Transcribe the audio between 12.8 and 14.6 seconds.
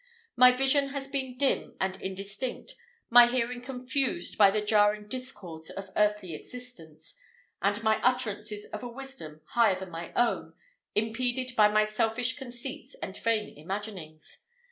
and vain imaginings.